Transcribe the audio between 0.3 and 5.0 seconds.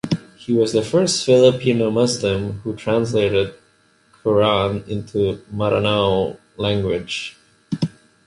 He was the first Filipino Muslim who translated Qur’an